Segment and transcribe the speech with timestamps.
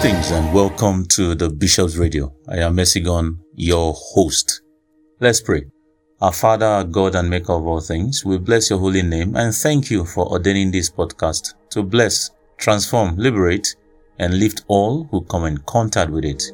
[0.00, 2.32] Greetings and welcome to the Bishop's Radio.
[2.48, 4.62] I am Messigon, your host.
[5.18, 5.64] Let's pray.
[6.20, 9.90] Our Father, God and Maker of all things, we bless your holy name and thank
[9.90, 13.74] you for ordaining this podcast to bless, transform, liberate,
[14.20, 16.44] and lift all who come in contact with it.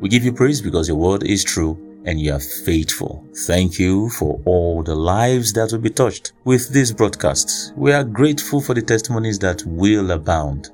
[0.00, 3.26] We give you praise because your word is true and you are faithful.
[3.48, 7.72] Thank you for all the lives that will be touched with this broadcast.
[7.76, 10.70] We are grateful for the testimonies that will abound.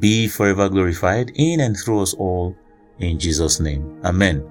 [0.00, 2.56] Be forever glorified in and through us all
[2.98, 4.00] in Jesus' name.
[4.04, 4.44] Amen.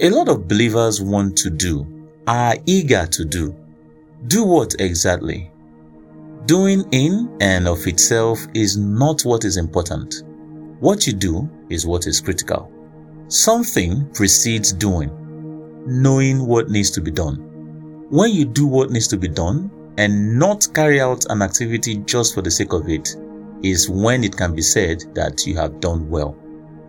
[0.00, 1.86] A lot of believers want to do,
[2.26, 3.54] are eager to do.
[4.26, 5.50] Do what exactly?
[6.46, 10.22] Doing in and of itself is not what is important.
[10.80, 12.70] What you do is what is critical.
[13.28, 15.10] Something precedes doing
[15.86, 17.36] knowing what needs to be done.
[18.10, 22.34] When you do what needs to be done and not carry out an activity just
[22.34, 23.16] for the sake of it,
[23.64, 26.36] is when it can be said that you have done well.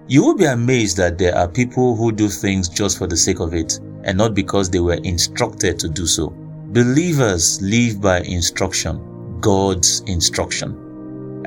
[0.08, 3.40] You will be amazed that there are people who do things just for the sake
[3.40, 6.30] of it and not because they were instructed to do so.
[6.74, 10.86] Believers live by instruction, God's instruction.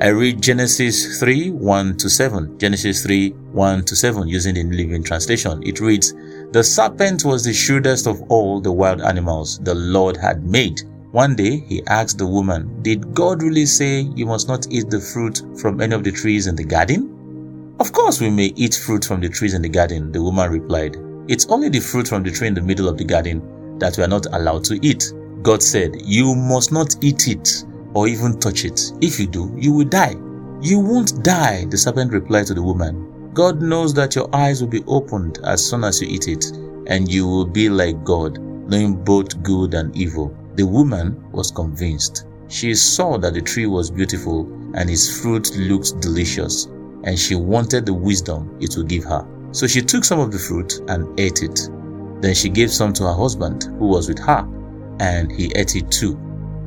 [0.01, 2.57] I read Genesis 3 1 to 7.
[2.57, 5.61] Genesis 3 1 to 7 using the Living Translation.
[5.61, 6.13] It reads,
[6.51, 10.81] The serpent was the shrewdest of all the wild animals the Lord had made.
[11.11, 14.99] One day he asked the woman, Did God really say you must not eat the
[14.99, 17.75] fruit from any of the trees in the garden?
[17.79, 20.97] Of course we may eat fruit from the trees in the garden, the woman replied.
[21.27, 24.03] It's only the fruit from the tree in the middle of the garden that we
[24.03, 25.11] are not allowed to eat.
[25.41, 27.63] God said, You must not eat it
[27.95, 28.79] or even touch it.
[29.01, 30.15] If you do, you will die.
[30.61, 33.31] You won't die, the serpent replied to the woman.
[33.33, 36.45] God knows that your eyes will be opened as soon as you eat it,
[36.85, 40.35] and you will be like God, knowing both good and evil.
[40.59, 42.25] The woman was convinced.
[42.49, 44.41] She saw that the tree was beautiful
[44.73, 46.65] and its fruit looked delicious,
[47.05, 49.25] and she wanted the wisdom it would give her.
[49.53, 51.69] So she took some of the fruit and ate it.
[52.19, 54.45] Then she gave some to her husband, who was with her,
[54.99, 56.19] and he ate it too.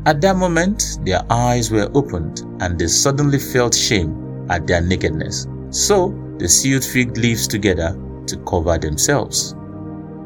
[0.06, 5.46] At that moment, their eyes were opened and they suddenly felt shame at their nakedness.
[5.68, 7.94] So they sewed fig leaves together
[8.26, 9.54] to cover themselves.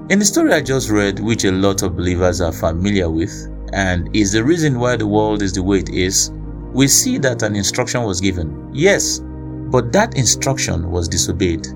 [0.08, 4.14] In the story I just read, which a lot of believers are familiar with, and
[4.14, 6.30] is the reason why the world is the way it is,
[6.72, 8.70] we see that an instruction was given.
[8.72, 9.20] Yes,
[9.70, 11.66] but that instruction was disobeyed.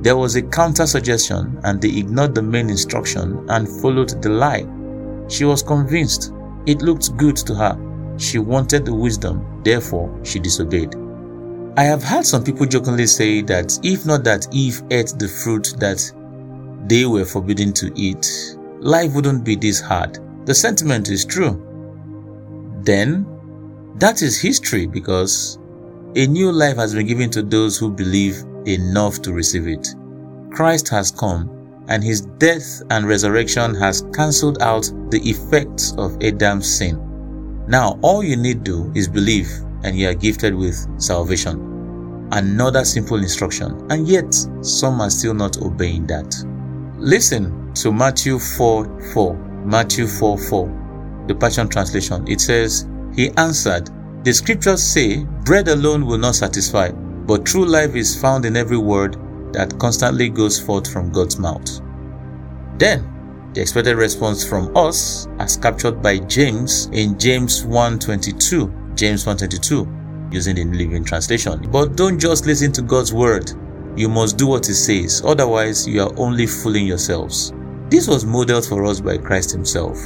[0.00, 4.66] There was a counter suggestion, and they ignored the main instruction and followed the lie.
[5.28, 6.32] She was convinced
[6.66, 8.14] it looked good to her.
[8.18, 10.94] She wanted the wisdom, therefore she disobeyed.
[11.76, 15.74] I have heard some people jokingly say that if not that Eve ate the fruit
[15.78, 16.12] that
[16.88, 20.18] they were forbidden to eat, life wouldn't be this hard.
[20.48, 21.62] The sentiment is true.
[22.80, 23.26] Then,
[23.96, 25.58] that is history because
[26.16, 29.94] a new life has been given to those who believe enough to receive it.
[30.50, 36.78] Christ has come and his death and resurrection has cancelled out the effects of Adam's
[36.78, 36.96] sin.
[37.68, 39.50] Now, all you need do is believe,
[39.84, 42.28] and you are gifted with salvation.
[42.32, 44.32] Another simple instruction, and yet
[44.62, 46.42] some are still not obeying that.
[46.96, 49.47] Listen to Matthew 4 4.
[49.68, 52.26] Matthew 4 4, the Passion Translation.
[52.26, 53.90] It says, He answered,
[54.24, 58.78] The scriptures say, Bread alone will not satisfy, but true life is found in every
[58.78, 59.18] word
[59.52, 61.82] that constantly goes forth from God's mouth.
[62.78, 69.86] Then, the expected response from us as captured by James in James 1:22, James 1:22
[70.32, 71.68] using the Living Translation.
[71.70, 73.52] But don't just listen to God's word.
[73.96, 77.52] You must do what he says, otherwise you are only fooling yourselves.
[77.90, 79.98] This was modeled for us by Christ himself.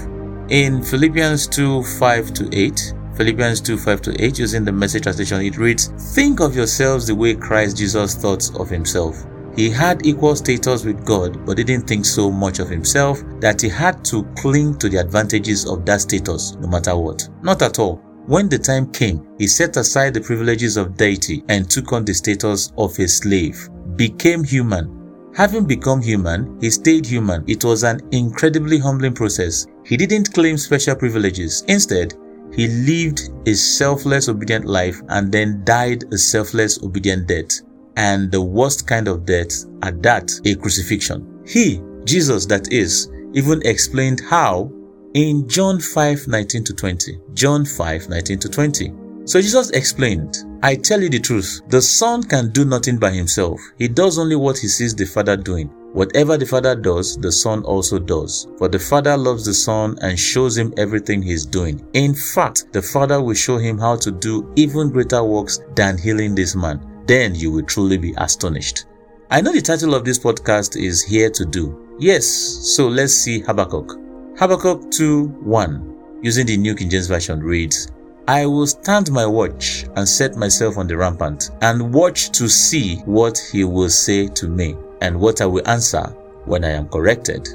[0.51, 5.41] In Philippians 2 5 to 8, Philippians 2 5 to 8, using the message translation,
[5.41, 9.27] it reads, Think of yourselves the way Christ Jesus thought of himself.
[9.57, 13.69] He had equal status with God, but didn't think so much of himself that he
[13.69, 17.29] had to cling to the advantages of that status no matter what.
[17.43, 17.97] Not at all.
[18.27, 22.15] When the time came, he set aside the privileges of deity and took on the
[22.15, 25.02] status of a slave, became human.
[25.35, 27.45] Having become human, he stayed human.
[27.47, 29.67] It was an incredibly humbling process.
[29.85, 31.65] He didn't claim special privileges.
[31.69, 32.15] Instead,
[32.55, 37.63] he lived a selfless, obedient life and then died a selfless, obedient death
[37.97, 41.43] and the worst kind of death at that a crucifixion.
[41.47, 44.71] He, Jesus that is, even explained how
[45.15, 47.19] in John 5 19 to 20.
[47.35, 48.93] John 5 19 to 20.
[49.25, 53.61] So Jesus explained, I tell you the truth, the Son can do nothing by himself.
[53.79, 55.69] He does only what he sees the Father doing.
[55.93, 58.47] Whatever the Father does, the Son also does.
[58.59, 61.87] For the Father loves the Son and shows him everything he's doing.
[61.93, 66.35] In fact, the Father will show him how to do even greater works than healing
[66.35, 68.87] this man then you will truly be astonished.
[69.31, 71.97] I know the title of this podcast is Hear to Do.
[71.99, 73.99] Yes, so let's see Habakkuk.
[74.39, 77.89] Habakkuk 2 1, using the New King James Version, reads,
[78.29, 82.99] I will stand my watch and set myself on the rampant and watch to see
[82.99, 86.05] what he will say to me and what I will answer
[86.45, 87.49] when I am corrected.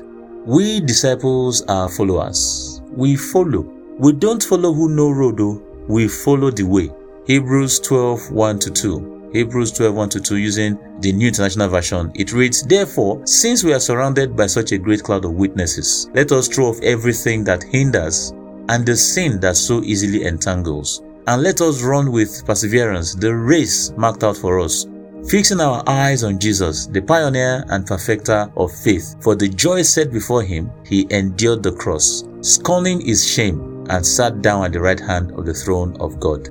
[0.46, 2.82] We disciples are followers.
[2.92, 3.62] We follow.
[3.98, 5.62] We don't follow who know road, oh.
[5.88, 6.92] we follow the way.
[7.28, 9.30] Hebrews 12 1 to 2.
[9.34, 12.12] Hebrews 12 1 to 2 using the New International Version.
[12.16, 16.32] It reads, Therefore, since we are surrounded by such a great cloud of witnesses, let
[16.34, 18.34] us throw off everything that hinders
[18.70, 21.02] and the sin that so easily entangles.
[21.28, 24.86] And let us run with perseverance the race marked out for us,
[25.30, 29.16] fixing our eyes on Jesus, the pioneer and perfecter of faith.
[29.22, 34.42] For the joy set before him, he endured the cross, scorning his shame, and sat
[34.42, 36.50] down at the right hand of the throne of God.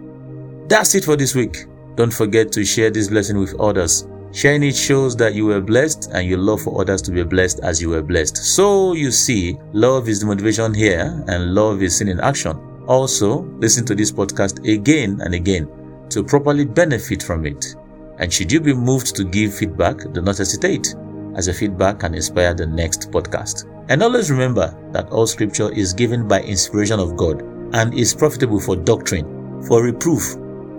[0.69, 1.65] That's it for this week.
[1.95, 4.07] Don't forget to share this blessing with others.
[4.37, 7.61] Sharing it shows that you were blessed and you love for others to be blessed
[7.61, 8.37] as you were blessed.
[8.37, 12.55] So you see, love is the motivation here and love is seen in action.
[12.87, 15.71] Also, listen to this podcast again and again
[16.11, 17.77] to properly benefit from it.
[18.19, 20.95] And should you be moved to give feedback, do not hesitate,
[21.35, 23.65] as your feedback can inspire the next podcast.
[23.89, 27.41] And always remember that all scripture is given by inspiration of God
[27.73, 30.35] and is profitable for doctrine, for reproof,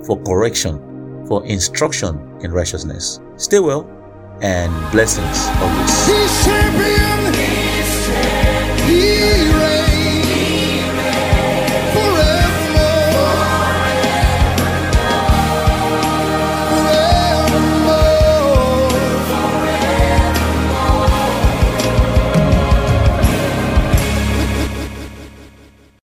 [0.06, 3.19] for correction, for instruction in righteousness.
[3.38, 3.86] Stay well
[4.42, 7.06] and blessings always.